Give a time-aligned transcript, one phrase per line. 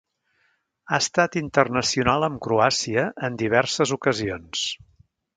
[0.89, 4.65] Ha estat internacional amb Croàcia en diverses ocasions.